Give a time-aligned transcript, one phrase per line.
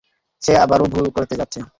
[0.41, 1.61] সে আবারও ভুল করতে যাচ্ছে।